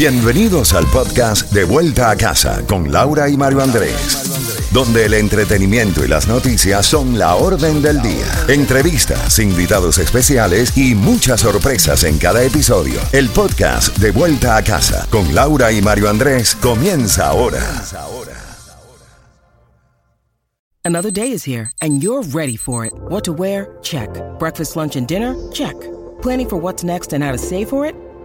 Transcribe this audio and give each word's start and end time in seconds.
Bienvenidos 0.00 0.72
al 0.72 0.86
podcast 0.86 1.52
De 1.52 1.64
Vuelta 1.64 2.08
a 2.08 2.16
Casa 2.16 2.66
con 2.66 2.90
Laura 2.90 3.28
y 3.28 3.36
Mario 3.36 3.60
Andrés, 3.60 4.70
donde 4.72 5.04
el 5.04 5.12
entretenimiento 5.12 6.02
y 6.02 6.08
las 6.08 6.26
noticias 6.26 6.86
son 6.86 7.18
la 7.18 7.34
orden 7.34 7.82
del 7.82 8.00
día. 8.00 8.24
Entrevistas, 8.48 9.38
invitados 9.38 9.98
especiales 9.98 10.74
y 10.74 10.94
muchas 10.94 11.42
sorpresas 11.42 12.04
en 12.04 12.16
cada 12.16 12.42
episodio. 12.42 12.98
El 13.12 13.28
podcast 13.28 13.94
De 13.98 14.10
Vuelta 14.10 14.56
a 14.56 14.64
Casa 14.64 15.06
con 15.10 15.34
Laura 15.34 15.70
y 15.70 15.82
Mario 15.82 16.08
Andrés 16.08 16.54
comienza 16.54 17.26
ahora. 17.26 17.60
Another 20.82 21.12
day 21.12 21.30
is 21.30 21.46
here 21.46 21.72
and 21.82 22.02
you're 22.02 22.26
ready 22.32 22.56
for 22.56 22.86
it. 22.86 22.94
What 23.10 23.24
to 23.24 23.34
wear? 23.34 23.68
Check. 23.82 24.08
Breakfast, 24.38 24.76
lunch 24.76 24.96
and 24.96 25.06
dinner? 25.06 25.36
Check. 25.52 25.76
Planning 26.22 26.48
for 26.48 26.58
what's 26.58 26.82
next 26.82 27.12
and 27.12 27.22
how 27.22 27.32
to 27.32 27.38
save 27.38 27.68
for 27.68 27.84
it? 27.84 27.94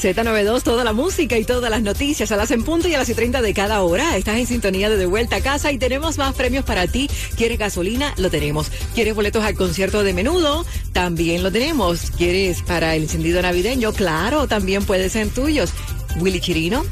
Z92, 0.00 0.62
toda 0.62 0.82
la 0.82 0.94
música 0.94 1.36
y 1.36 1.44
todas 1.44 1.70
las 1.70 1.82
noticias 1.82 2.32
a 2.32 2.36
las 2.36 2.50
en 2.52 2.64
punto 2.64 2.88
y 2.88 2.94
a 2.94 2.98
las 2.98 3.10
y 3.10 3.14
30 3.14 3.42
de 3.42 3.52
cada 3.52 3.82
hora. 3.82 4.16
Estás 4.16 4.38
en 4.38 4.46
sintonía 4.46 4.88
de 4.88 5.04
Vuelta 5.04 5.36
a 5.36 5.40
Casa 5.42 5.72
y 5.72 5.78
tenemos 5.78 6.16
más 6.16 6.34
premios 6.34 6.64
para 6.64 6.86
ti. 6.86 7.10
¿Quieres 7.36 7.58
gasolina? 7.58 8.14
Lo 8.16 8.30
tenemos. 8.30 8.70
¿Quieres 8.94 9.14
boletos 9.14 9.44
al 9.44 9.54
concierto 9.54 10.02
de 10.02 10.14
menudo? 10.14 10.64
También 10.94 11.42
lo 11.42 11.52
tenemos. 11.52 12.10
¿Quieres 12.12 12.62
para 12.62 12.96
el 12.96 13.02
encendido 13.02 13.42
navideño? 13.42 13.92
Claro, 13.92 14.48
también 14.48 14.84
pueden 14.84 15.10
ser 15.10 15.28
tuyos. 15.28 15.70
Willy 16.18 16.40
Chirino, 16.40 16.82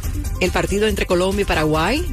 el 0.40 0.50
partido 0.50 0.86
entre 0.86 1.06
Colombia 1.06 1.42
y 1.42 1.46
Paraguay. 1.46 2.04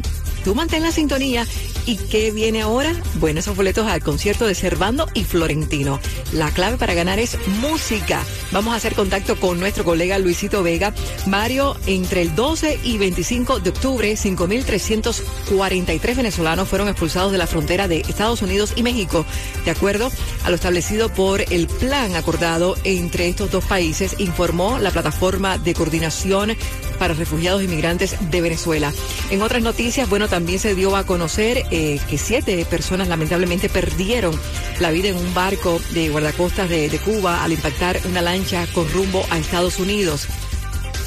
Tú 0.46 0.54
mantén 0.54 0.84
la 0.84 0.92
sintonía 0.92 1.48
¿Y 1.88 1.98
qué 1.98 2.32
viene 2.32 2.64
ahora? 2.64 2.92
Bueno, 3.16 3.40
esos 3.40 3.56
boletos 3.56 3.86
al 3.86 4.02
concierto 4.02 4.48
de 4.48 4.56
Servando 4.56 5.08
y 5.14 5.24
Florentino. 5.24 6.00
La 6.34 6.50
clave 6.50 6.78
para 6.78 6.96
ganar 6.96 7.20
es 7.20 7.38
música. 7.62 8.24
Vamos 8.52 8.74
a 8.74 8.78
hacer 8.78 8.96
contacto 8.96 9.40
con 9.40 9.60
nuestro 9.60 9.84
colega 9.84 10.18
Luisito 10.18 10.64
Vega. 10.64 10.96
Mario, 11.28 11.78
entre 11.86 12.24
el 12.24 12.34
12 12.34 12.80
y 12.84 12.98
25 12.98 13.60
de 13.60 13.70
octubre, 13.70 14.12
5.343 14.14 16.16
venezolanos 16.16 16.68
fueron 16.68 16.88
expulsados 16.88 17.32
de 17.32 17.38
la 17.38 17.46
frontera 17.46 17.88
de 17.88 18.00
Estados 18.00 18.42
Unidos 18.42 18.74
y 18.76 18.82
México, 18.82 19.24
de 19.64 19.72
acuerdo 19.72 20.12
a 20.44 20.50
lo 20.50 20.56
establecido 20.56 21.10
por 21.10 21.42
el 21.42 21.68
plan 21.68 22.16
acordado 22.16 22.76
entre 22.84 23.28
estos 23.28 23.52
dos 23.52 23.64
países, 23.66 24.16
informó 24.18 24.80
la 24.80 24.90
plataforma 24.90 25.60
de 25.60 25.76
coordinación 25.76 26.58
para 26.96 27.14
refugiados 27.14 27.62
e 27.62 27.66
inmigrantes 27.66 28.16
de 28.32 28.42
Venezuela. 28.42 28.94
En 29.30 29.42
otras 29.42 29.62
noticias, 29.62 30.10
bueno, 30.10 30.28
también 30.28 30.60
se 30.60 30.76
dio 30.76 30.96
a 30.96 31.06
conocer 31.06 31.64
eh, 31.72 32.00
que 32.10 32.18
siete 32.18 32.66
personas 32.66 33.08
lamentablemente 33.08 33.70
perdieron 33.70 34.40
la 34.80 34.92
vida 34.92 35.10
en 35.10 35.16
un 35.16 35.34
barco 35.34 35.80
de 35.94 36.10
guardacostas 36.10 36.70
de 36.70 37.00
Cuba 37.04 37.44
al 37.44 37.52
impactar 37.52 38.00
una 38.10 38.22
lancha 38.22 38.66
con 38.74 38.90
rumbo 38.90 39.26
a 39.30 39.38
Estados 39.38 39.80
Unidos. 39.80 40.28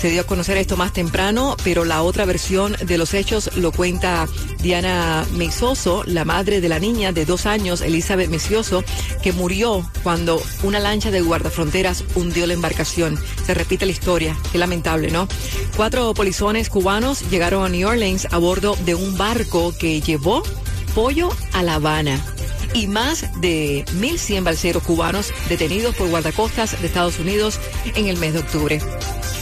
Se 0.01 0.11
dio 0.11 0.21
a 0.21 0.25
conocer 0.25 0.57
esto 0.59 0.77
más 0.77 0.93
temprano, 0.93 1.57
pero 1.65 1.85
la 1.85 2.03
otra 2.03 2.25
versión 2.25 2.77
de 2.81 2.99
los 2.99 3.15
hechos 3.15 3.51
lo 3.57 3.73
cuenta 3.73 4.29
Diana 4.63 5.27
Meizoso, 5.33 6.05
la 6.07 6.25
madre 6.25 6.61
de 6.61 6.69
la 6.69 6.79
niña 6.79 7.11
de 7.11 7.25
dos 7.25 7.47
años, 7.47 7.81
Elizabeth 7.81 8.31
Mesioso, 8.31 8.85
que 9.23 9.33
murió 9.33 9.89
cuando 10.05 10.41
una 10.63 10.79
lancha 10.79 11.11
de 11.11 11.21
guardafronteras 11.21 12.05
hundió 12.15 12.47
la 12.47 12.55
embarcación. 12.55 13.19
Se 13.45 13.55
repite 13.55 13.87
la 13.87 13.93
historia, 13.93 14.37
qué 14.53 14.59
lamentable, 14.59 15.11
¿no? 15.11 15.27
Cuatro 15.77 16.15
polizones 16.15 16.71
cubanos 16.71 17.29
llegaron 17.29 17.65
a 17.65 17.69
New 17.69 17.89
Orleans 17.89 18.29
a 18.31 18.39
bordo 18.39 18.77
de 18.85 18.95
un 18.95 19.19
barco 19.19 19.75
que 19.77 20.01
llevó 20.01 20.45
pollo 20.95 21.31
a 21.53 21.65
La 21.65 21.75
Habana 21.75 22.25
y 22.73 22.87
más 22.87 23.41
de 23.41 23.85
1.100 23.99 24.45
balseros 24.45 24.83
cubanos 24.85 25.33
detenidos 25.49 25.97
por 25.97 26.09
guardacostas 26.09 26.81
de 26.81 26.87
Estados 26.87 27.19
Unidos 27.19 27.59
en 27.97 28.07
el 28.07 28.17
mes 28.19 28.35
de 28.35 28.39
octubre. 28.39 28.81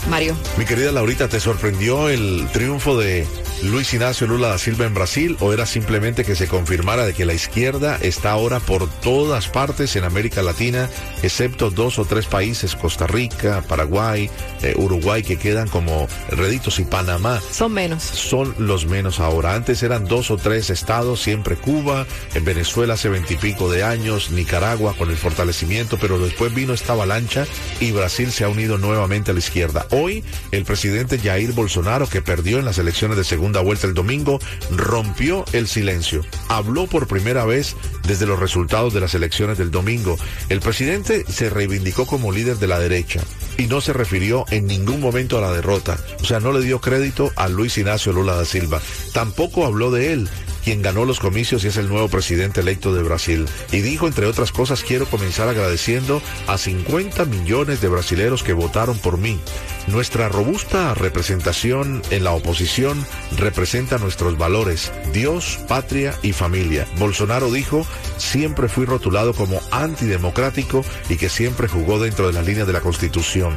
Mario. 0.08 0.36
Mi 0.56 0.64
querida 0.64 0.92
Laurita, 0.92 1.28
¿te 1.28 1.40
sorprendió 1.40 2.08
el 2.08 2.48
triunfo 2.52 2.98
de 2.98 3.26
Luis 3.62 3.92
Ignacio 3.94 4.26
Lula 4.26 4.48
da 4.48 4.58
Silva 4.58 4.84
en 4.84 4.94
Brasil 4.94 5.36
o 5.40 5.52
era 5.52 5.66
simplemente 5.66 6.24
que 6.24 6.36
se 6.36 6.46
confirmara 6.46 7.04
de 7.06 7.14
que 7.14 7.24
la 7.24 7.32
izquierda 7.32 7.98
está 8.00 8.30
ahora 8.30 8.60
por 8.60 8.88
todas 9.00 9.48
partes 9.48 9.96
en 9.96 10.04
América 10.04 10.42
Latina, 10.42 10.88
excepto 11.22 11.70
dos 11.70 11.98
o 11.98 12.04
tres 12.04 12.26
países, 12.26 12.76
Costa 12.76 13.06
Rica, 13.06 13.64
Paraguay, 13.66 14.30
eh, 14.62 14.74
Uruguay, 14.76 15.22
que 15.22 15.38
quedan 15.38 15.68
como 15.68 16.06
reditos 16.28 16.78
y 16.78 16.84
Panamá? 16.84 17.40
Son 17.50 17.72
menos. 17.72 18.02
Son 18.02 18.54
los 18.58 18.86
menos 18.86 19.20
ahora. 19.20 19.54
Antes 19.54 19.82
eran 19.82 20.04
dos 20.04 20.30
o 20.30 20.36
tres 20.36 20.70
estados, 20.70 21.22
siempre 21.22 21.56
Cuba, 21.56 22.06
en 22.34 22.44
Venezuela 22.44 22.94
hace 22.94 23.08
veintipico 23.08 23.70
de 23.70 23.82
años, 23.82 24.30
Nicaragua 24.30 24.94
con 24.96 25.10
el 25.10 25.16
fortalecimiento, 25.16 25.98
pero 25.98 26.18
después 26.18 26.54
vino 26.54 26.74
esta 26.74 26.92
avalancha 26.92 27.46
y 27.80 27.90
Brasil 27.92 28.30
se 28.32 28.44
ha 28.44 28.48
unido 28.48 28.78
nuevamente 28.78 29.30
a 29.30 29.34
la 29.34 29.40
izquierda. 29.40 29.86
Hoy, 29.90 30.22
el 30.52 30.64
presidente 30.64 31.18
Jair 31.18 31.52
Bolsonaro, 31.52 32.06
que 32.08 32.22
perdió 32.22 32.58
en 32.58 32.64
las 32.64 32.78
elecciones 32.78 33.16
de 33.16 33.24
segunda 33.46 33.60
vuelta 33.60 33.86
el 33.86 33.94
domingo, 33.94 34.40
rompió 34.72 35.44
el 35.52 35.68
silencio. 35.68 36.24
Habló 36.48 36.88
por 36.88 37.06
primera 37.06 37.44
vez 37.44 37.76
desde 38.02 38.26
los 38.26 38.40
resultados 38.40 38.92
de 38.92 39.00
las 39.00 39.14
elecciones 39.14 39.56
del 39.56 39.70
domingo. 39.70 40.18
El 40.48 40.58
presidente 40.58 41.24
se 41.28 41.48
reivindicó 41.48 42.06
como 42.06 42.32
líder 42.32 42.56
de 42.56 42.66
la 42.66 42.80
derecha 42.80 43.20
y 43.56 43.66
no 43.66 43.80
se 43.80 43.92
refirió 43.92 44.46
en 44.50 44.66
ningún 44.66 45.00
momento 45.00 45.38
a 45.38 45.40
la 45.40 45.52
derrota. 45.52 45.96
O 46.20 46.24
sea, 46.24 46.40
no 46.40 46.50
le 46.50 46.60
dio 46.60 46.80
crédito 46.80 47.30
a 47.36 47.48
Luis 47.48 47.78
Ignacio 47.78 48.12
Lula 48.12 48.34
da 48.34 48.44
Silva. 48.44 48.80
Tampoco 49.12 49.64
habló 49.64 49.92
de 49.92 50.12
él 50.12 50.28
quien 50.64 50.82
ganó 50.82 51.04
los 51.04 51.20
comicios 51.20 51.62
y 51.62 51.68
es 51.68 51.76
el 51.76 51.88
nuevo 51.88 52.08
presidente 52.08 52.62
electo 52.62 52.92
de 52.92 53.04
Brasil. 53.04 53.46
Y 53.70 53.82
dijo, 53.82 54.08
entre 54.08 54.26
otras 54.26 54.50
cosas, 54.50 54.82
quiero 54.82 55.06
comenzar 55.06 55.48
agradeciendo 55.48 56.20
a 56.48 56.58
50 56.58 57.24
millones 57.26 57.80
de 57.80 57.86
brasileros 57.86 58.42
que 58.42 58.52
votaron 58.52 58.98
por 58.98 59.16
mí. 59.16 59.38
Nuestra 59.86 60.28
robusta 60.28 60.94
representación 60.94 62.02
en 62.10 62.24
la 62.24 62.32
oposición 62.32 63.06
representa 63.38 63.98
nuestros 63.98 64.36
valores, 64.36 64.92
Dios, 65.12 65.60
patria 65.68 66.12
y 66.22 66.32
familia. 66.32 66.88
Bolsonaro 66.98 67.52
dijo, 67.52 67.86
siempre 68.16 68.68
fui 68.68 68.84
rotulado 68.84 69.32
como 69.32 69.60
antidemocrático 69.70 70.84
y 71.08 71.16
que 71.16 71.28
siempre 71.28 71.68
jugó 71.68 72.00
dentro 72.00 72.26
de 72.26 72.32
la 72.32 72.42
línea 72.42 72.64
de 72.64 72.72
la 72.72 72.80
Constitución. 72.80 73.54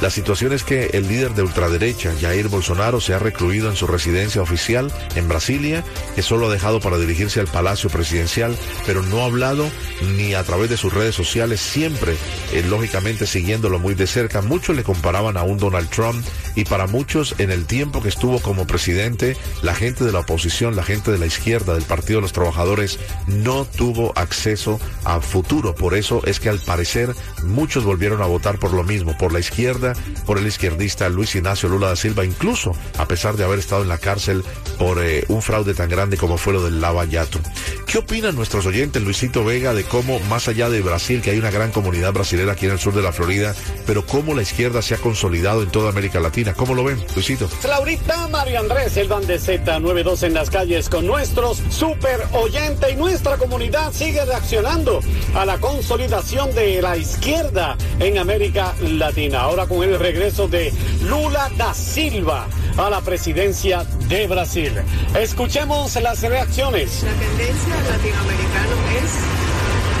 La 0.00 0.10
situación 0.10 0.52
es 0.52 0.62
que 0.62 0.90
el 0.92 1.08
líder 1.08 1.34
de 1.34 1.42
ultraderecha, 1.42 2.14
Jair 2.20 2.48
Bolsonaro, 2.48 3.00
se 3.00 3.14
ha 3.14 3.18
recluido 3.18 3.68
en 3.68 3.74
su 3.74 3.86
residencia 3.88 4.40
oficial 4.40 4.92
en 5.16 5.28
Brasilia, 5.28 5.84
que 6.14 6.22
solo 6.22 6.46
ha 6.46 6.52
dejado 6.52 6.78
para 6.78 6.98
dirigirse 6.98 7.40
al 7.40 7.48
Palacio 7.48 7.90
Presidencial, 7.90 8.56
pero 8.86 9.02
no 9.02 9.22
ha 9.22 9.26
hablado 9.26 9.68
ni 10.16 10.34
a 10.34 10.44
través 10.44 10.70
de 10.70 10.76
sus 10.76 10.92
redes 10.92 11.16
sociales, 11.16 11.60
siempre, 11.60 12.14
eh, 12.52 12.64
lógicamente, 12.68 13.26
siguiéndolo 13.26 13.80
muy 13.80 13.94
de 13.94 14.06
cerca. 14.06 14.40
Muchos 14.40 14.76
le 14.76 14.84
comparaban 14.84 15.36
a 15.36 15.42
un 15.42 15.58
Donald 15.70 15.90
Trump 15.90 16.24
y 16.54 16.64
para 16.64 16.86
muchos, 16.86 17.34
en 17.38 17.50
el 17.50 17.66
tiempo 17.66 18.02
que 18.02 18.08
estuvo 18.08 18.40
como 18.40 18.66
presidente, 18.66 19.36
la 19.62 19.74
gente 19.74 20.04
de 20.04 20.12
la 20.12 20.20
oposición, 20.20 20.76
la 20.76 20.82
gente 20.82 21.10
de 21.12 21.18
la 21.18 21.26
izquierda, 21.26 21.74
del 21.74 21.84
Partido 21.84 22.18
de 22.18 22.22
los 22.22 22.32
Trabajadores, 22.32 22.98
no 23.26 23.64
tuvo 23.64 24.12
acceso 24.16 24.80
a 25.04 25.20
futuro. 25.20 25.74
Por 25.74 25.94
eso 25.94 26.22
es 26.24 26.40
que 26.40 26.48
al 26.48 26.60
parecer 26.60 27.14
muchos 27.44 27.84
volvieron 27.84 28.22
a 28.22 28.26
votar 28.26 28.58
por 28.58 28.72
lo 28.72 28.82
mismo, 28.82 29.16
por 29.16 29.32
la 29.32 29.40
izquierda 29.40 29.94
por 30.26 30.38
el 30.38 30.46
izquierdista 30.46 31.08
Luis 31.08 31.34
Ignacio 31.34 31.68
Lula 31.68 31.88
da 31.88 31.96
Silva, 31.96 32.24
incluso 32.24 32.74
a 32.98 33.06
pesar 33.06 33.36
de 33.36 33.44
haber 33.44 33.58
estado 33.58 33.82
en 33.82 33.88
la 33.88 33.98
cárcel 33.98 34.44
por 34.78 35.02
eh, 35.02 35.24
un 35.28 35.42
fraude 35.42 35.74
tan 35.74 35.88
grande 35.88 36.16
como 36.16 36.38
fue 36.38 36.52
lo 36.52 36.62
del 36.62 36.80
Lavallato. 36.80 37.38
¿Qué 37.86 37.98
opinan 37.98 38.34
nuestros 38.34 38.66
oyentes, 38.66 39.02
Luisito 39.02 39.44
Vega, 39.44 39.74
de 39.74 39.84
cómo, 39.84 40.20
más 40.20 40.48
allá 40.48 40.70
de 40.70 40.80
Brasil, 40.82 41.20
que 41.22 41.30
hay 41.30 41.38
una 41.38 41.50
gran 41.50 41.70
comunidad 41.70 42.12
brasilera 42.12 42.52
aquí 42.52 42.66
en 42.66 42.72
el 42.72 42.78
sur 42.78 42.94
de 42.94 43.02
la 43.02 43.12
Florida, 43.12 43.54
pero 43.86 44.06
cómo 44.06 44.34
la 44.34 44.42
izquierda 44.42 44.82
se 44.82 44.94
ha 44.94 44.98
consolidado 44.98 45.62
en 45.62 45.70
toda 45.70 45.90
América 45.90 46.20
Latina? 46.20 46.54
¿Cómo 46.54 46.74
lo 46.74 46.84
ven, 46.84 47.02
Luisito? 47.14 47.48
Laurita, 47.66 48.28
Mario 48.28 48.60
Andrés, 48.60 48.96
el 48.96 49.08
van 49.08 49.26
de 49.26 49.38
Z92 49.40 50.22
en 50.22 50.34
las 50.34 50.50
calles 50.50 50.88
con 50.88 51.06
nuestros 51.06 51.62
super 51.70 52.20
oyentes 52.32 52.92
y 52.92 52.96
nuestra 52.96 53.36
comunidad 53.36 53.92
sigue 53.92 54.24
reaccionando 54.24 55.00
a 55.34 55.44
la 55.44 55.58
consolidación 55.58 56.54
de 56.54 56.82
la 56.82 56.96
izquierda 56.96 57.76
en 58.00 58.18
América 58.18 58.74
Latina. 58.82 59.40
Ahora 59.40 59.66
con 59.66 59.82
el 59.82 59.98
regreso 59.98 60.48
de 60.48 60.72
Lula 61.08 61.50
da 61.56 61.72
Silva 61.72 62.46
a 62.76 62.90
la 62.90 63.00
presidencia 63.00 63.84
de 64.08 64.26
Brasil. 64.26 64.72
Escuchemos 65.18 65.96
las 65.96 66.20
reacciones. 66.20 67.02
La 67.02 67.12
tendencia 67.12 67.74
latinoamericana 67.90 68.76
es 69.02 69.12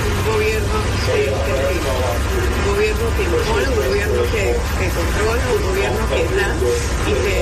un 0.04 0.32
gobierno 0.34 0.78
un 2.68 2.74
gobierno 2.74 3.06
que 3.16 3.22
impone, 3.24 3.68
un 3.68 3.76
gobierno 3.88 4.22
que, 4.30 4.44
controla, 4.92 5.44
un 5.56 5.62
gobierno 5.68 6.02
que 6.10 6.22
da 6.36 6.48
y 7.08 7.12
que. 7.24 7.37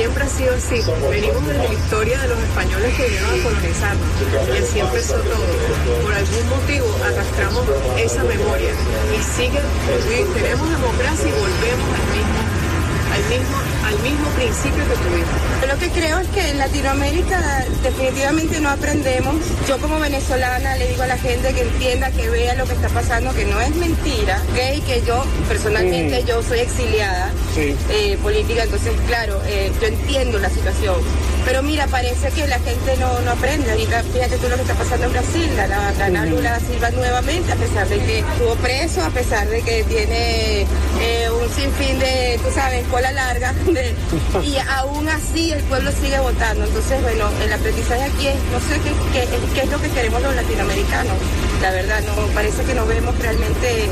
Siempre 0.00 0.24
ha 0.24 0.28
sido 0.30 0.54
así. 0.54 0.80
Venimos 1.10 1.46
de 1.46 1.58
la 1.58 1.74
historia 1.74 2.18
de 2.22 2.28
los 2.28 2.38
españoles 2.38 2.96
que 2.96 3.04
vinieron 3.04 3.38
a 3.38 3.42
colonizarnos 3.42 4.08
y 4.48 4.56
así 4.56 4.78
empezó 4.80 5.12
todo. 5.16 5.44
Por 6.02 6.14
algún 6.14 6.48
motivo 6.48 6.86
arrastramos 7.04 7.66
esa 7.98 8.24
memoria 8.24 8.70
y 9.12 9.22
sigue, 9.36 9.60
tenemos 10.32 10.70
democracia 10.70 11.28
y 11.28 11.32
volvemos 11.32 11.88
al 11.92 12.06
mismo, 12.16 12.40
al 13.12 13.24
mismo 13.28 13.79
al 13.84 13.98
mismo 14.00 14.28
principio 14.30 14.84
que 14.88 14.94
tuvimos. 14.94 15.68
Lo 15.68 15.78
que 15.78 15.88
creo 15.90 16.18
es 16.18 16.28
que 16.28 16.50
en 16.50 16.58
Latinoamérica 16.58 17.64
definitivamente 17.82 18.60
no 18.60 18.70
aprendemos. 18.70 19.36
Yo 19.68 19.78
como 19.78 19.98
venezolana 20.00 20.76
le 20.76 20.88
digo 20.88 21.02
a 21.02 21.06
la 21.06 21.18
gente 21.18 21.52
que 21.54 21.62
entienda, 21.62 22.10
que 22.10 22.28
vea 22.28 22.54
lo 22.54 22.66
que 22.66 22.72
está 22.72 22.88
pasando, 22.88 23.32
que 23.34 23.44
no 23.44 23.60
es 23.60 23.74
mentira, 23.76 24.42
¿okay? 24.52 24.80
que 24.80 25.02
yo 25.06 25.24
personalmente 25.48 26.24
yo 26.26 26.42
soy 26.42 26.60
exiliada 26.60 27.30
eh, 27.56 28.18
política, 28.22 28.64
entonces 28.64 28.92
claro, 29.06 29.40
eh, 29.46 29.70
yo 29.80 29.86
entiendo 29.86 30.38
la 30.38 30.50
situación. 30.50 30.96
Pero 31.44 31.62
mira, 31.62 31.86
parece 31.86 32.30
que 32.30 32.46
la 32.46 32.58
gente 32.58 32.96
no, 32.98 33.20
no 33.20 33.30
aprende. 33.30 33.70
Ahorita 33.70 34.02
fíjate 34.02 34.36
tú 34.36 34.48
lo 34.48 34.56
que 34.56 34.62
está 34.62 34.74
pasando 34.74 35.06
en 35.06 35.12
Brasil, 35.12 35.50
la, 35.56 36.08
la, 36.10 36.26
Lula 36.26 36.60
Silva 36.60 36.90
nuevamente, 36.90 37.52
a 37.52 37.56
pesar 37.56 37.88
de 37.88 37.98
que 37.98 38.18
estuvo 38.18 38.54
preso, 38.56 39.02
a 39.02 39.10
pesar 39.10 39.48
de 39.48 39.62
que 39.62 39.84
tiene 39.84 40.66
eh, 41.00 41.30
un 41.30 41.48
sinfín 41.48 41.98
de, 41.98 42.38
tú 42.42 42.50
sabes, 42.54 42.86
cola 42.88 43.10
larga, 43.12 43.54
y 44.44 44.56
aún 44.56 45.08
así 45.08 45.52
el 45.52 45.62
pueblo 45.64 45.90
sigue 45.92 46.18
votando. 46.20 46.64
Entonces, 46.64 47.02
bueno, 47.02 47.28
el 47.42 47.52
aprendizaje 47.52 48.02
aquí 48.04 48.28
es, 48.28 48.36
no 48.52 48.60
sé 48.60 48.80
qué, 48.80 49.26
qué, 49.54 49.62
es 49.62 49.70
lo 49.70 49.80
que 49.80 49.88
queremos 49.90 50.22
los 50.22 50.34
latinoamericanos. 50.34 51.16
La 51.62 51.70
verdad, 51.70 52.02
no 52.04 52.26
parece 52.34 52.62
que 52.64 52.74
no 52.74 52.86
vemos 52.86 53.18
realmente, 53.18 53.88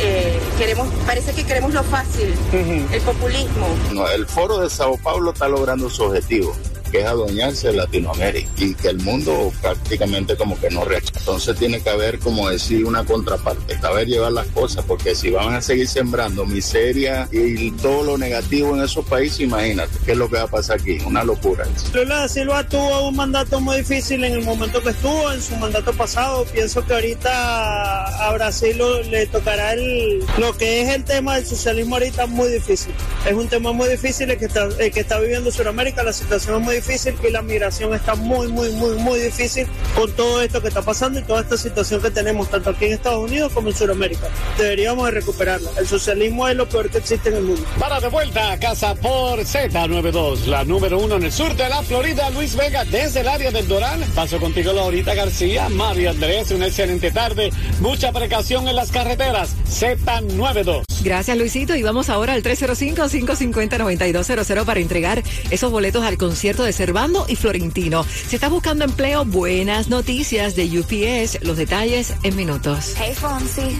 eh, 0.00 0.40
queremos, 0.58 0.88
parece 1.06 1.32
que 1.32 1.44
queremos 1.44 1.74
lo 1.74 1.82
fácil, 1.84 2.34
el 2.52 3.00
populismo. 3.02 3.66
No, 3.92 4.08
el 4.08 4.26
foro 4.26 4.58
de 4.58 4.70
Sao 4.70 4.96
Paulo 4.98 5.32
está 5.32 5.48
logrando 5.48 5.90
su 5.90 6.04
objetivo 6.04 6.54
que 6.90 7.00
es 7.00 7.06
adueñarse 7.06 7.68
de 7.68 7.74
Latinoamérica 7.74 8.50
y 8.56 8.74
que 8.74 8.88
el 8.88 8.98
mundo 8.98 9.52
prácticamente 9.60 10.36
como 10.36 10.58
que 10.60 10.70
no 10.70 10.84
rechaza. 10.84 11.18
Entonces 11.18 11.56
tiene 11.56 11.80
que 11.80 11.90
haber, 11.90 12.18
como 12.18 12.48
decir, 12.48 12.84
una 12.84 13.04
contraparte, 13.04 13.78
saber 13.80 14.08
llevar 14.08 14.32
las 14.32 14.46
cosas, 14.48 14.84
porque 14.86 15.14
si 15.14 15.30
van 15.30 15.54
a 15.54 15.62
seguir 15.62 15.88
sembrando 15.88 16.46
miseria 16.46 17.28
y 17.32 17.70
todo 17.72 18.02
lo 18.02 18.18
negativo 18.18 18.76
en 18.76 18.82
esos 18.82 19.04
países, 19.06 19.40
imagínate 19.40 19.92
qué 20.04 20.12
es 20.12 20.18
lo 20.18 20.28
que 20.28 20.36
va 20.36 20.42
a 20.44 20.48
pasar 20.48 20.80
aquí, 20.80 20.98
una 21.06 21.24
locura. 21.24 21.66
Lula 21.94 22.28
Silva 22.28 22.66
tuvo 22.66 23.08
un 23.08 23.16
mandato 23.16 23.60
muy 23.60 23.78
difícil 23.78 24.24
en 24.24 24.34
el 24.34 24.42
momento 24.42 24.82
que 24.82 24.90
estuvo, 24.90 25.32
en 25.32 25.42
su 25.42 25.56
mandato 25.56 25.92
pasado. 25.92 26.44
Pienso 26.46 26.84
que 26.84 26.94
ahorita 26.94 28.26
a 28.26 28.32
Brasil 28.32 28.80
le 29.10 29.26
tocará 29.26 29.72
el, 29.74 30.24
lo 30.38 30.56
que 30.56 30.82
es 30.82 30.88
el 30.90 31.04
tema 31.04 31.36
del 31.36 31.46
socialismo 31.46 31.96
ahorita 31.96 32.26
muy 32.26 32.48
difícil. 32.48 32.92
Es 33.26 33.34
un 33.34 33.48
tema 33.48 33.72
muy 33.72 33.88
difícil 33.88 34.30
el 34.30 34.38
que 34.38 34.46
está, 34.46 34.68
el 34.78 34.90
que 34.90 35.00
está 35.00 35.18
viviendo 35.18 35.50
Sudamérica, 35.50 36.02
la 36.02 36.12
situación 36.12 36.56
es 36.56 36.62
muy 36.62 36.74
difícil 36.80 37.14
y 37.26 37.30
la 37.30 37.42
migración 37.42 37.94
está 37.94 38.14
muy, 38.14 38.48
muy, 38.48 38.70
muy, 38.70 38.96
muy 38.96 39.20
difícil 39.20 39.66
con 39.94 40.10
todo 40.12 40.40
esto 40.42 40.60
que 40.60 40.68
está 40.68 40.82
pasando 40.82 41.20
y 41.20 41.22
toda 41.22 41.42
esta 41.42 41.56
situación 41.56 42.00
que 42.00 42.10
tenemos 42.10 42.50
tanto 42.50 42.70
aquí 42.70 42.86
en 42.86 42.92
Estados 42.94 43.30
Unidos 43.30 43.52
como 43.52 43.68
en 43.68 43.76
Sudamérica. 43.76 44.28
Deberíamos 44.56 45.04
de 45.06 45.10
recuperarla. 45.12 45.70
El 45.78 45.86
socialismo 45.86 46.48
es 46.48 46.56
lo 46.56 46.68
peor 46.68 46.90
que 46.90 46.98
existe 46.98 47.28
en 47.28 47.36
el 47.36 47.42
mundo. 47.42 47.62
Para 47.78 48.00
de 48.00 48.08
vuelta 48.08 48.52
a 48.52 48.58
casa 48.58 48.94
por 48.94 49.40
Z92, 49.40 50.46
la 50.46 50.64
número 50.64 50.98
uno 50.98 51.16
en 51.16 51.24
el 51.24 51.32
sur 51.32 51.54
de 51.54 51.68
la 51.68 51.82
Florida, 51.82 52.30
Luis 52.30 52.56
Vega, 52.56 52.84
desde 52.84 53.20
el 53.20 53.28
área 53.28 53.50
del 53.50 53.68
Dorán. 53.68 54.00
Paso 54.14 54.38
contigo, 54.38 54.72
Laurita 54.72 55.14
García, 55.14 55.68
Mario 55.68 56.10
Andrés, 56.10 56.50
una 56.50 56.66
excelente 56.66 57.10
tarde. 57.10 57.50
Mucha 57.80 58.12
precaución 58.12 58.68
en 58.68 58.76
las 58.76 58.90
carreteras. 58.90 59.54
Z92. 59.68 60.89
Gracias, 61.02 61.36
Luisito. 61.36 61.74
Y 61.76 61.82
vamos 61.82 62.08
ahora 62.10 62.34
al 62.34 62.42
305-550-9200 62.42 64.64
para 64.64 64.80
entregar 64.80 65.22
esos 65.50 65.70
boletos 65.70 66.02
al 66.04 66.18
concierto 66.18 66.64
de 66.64 66.72
Servando 66.72 67.24
y 67.28 67.36
Florentino. 67.36 68.04
Si 68.04 68.34
estás 68.36 68.50
buscando 68.50 68.84
empleo, 68.84 69.24
buenas 69.24 69.88
noticias 69.88 70.56
de 70.56 70.78
UPS. 70.78 71.42
Los 71.44 71.56
detalles 71.56 72.12
en 72.22 72.36
minutos. 72.36 72.94
Hey, 72.96 73.14
Fonsi. 73.14 73.78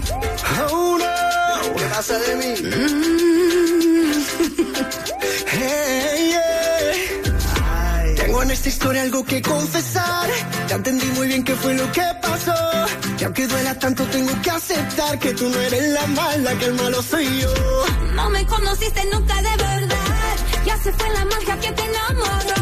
Oh, 0.71 0.97
no. 0.97 1.05
¿Qué 1.75 1.83
pasa 1.85 2.17
de 2.19 2.35
mí? 2.35 2.53
hey, 5.47 6.01
yeah. 6.07 6.10
Tengo 8.41 8.53
en 8.53 8.57
esta 8.57 8.69
historia 8.69 9.01
algo 9.03 9.23
que 9.23 9.39
confesar. 9.39 10.27
Ya 10.67 10.77
entendí 10.77 11.05
muy 11.11 11.27
bien 11.27 11.43
qué 11.43 11.55
fue 11.55 11.75
lo 11.75 11.91
que 11.91 12.01
pasó. 12.23 12.55
Y 13.19 13.23
aunque 13.23 13.45
duela 13.45 13.77
tanto, 13.77 14.03
tengo 14.05 14.31
que 14.41 14.49
aceptar 14.49 15.19
que 15.19 15.31
tú 15.35 15.47
no 15.47 15.59
eres 15.59 15.89
la 15.89 16.07
mala, 16.07 16.57
que 16.57 16.65
el 16.65 16.73
malo 16.73 17.03
soy 17.03 17.39
yo. 17.39 17.53
No 18.15 18.31
me 18.31 18.43
conociste 18.47 19.07
nunca 19.13 19.35
de 19.35 19.55
verdad. 19.57 20.35
Ya 20.65 20.75
se 20.77 20.91
fue 20.91 21.07
la 21.11 21.23
magia 21.25 21.59
que 21.59 21.71
te 21.71 21.83
enamoró. 21.83 22.61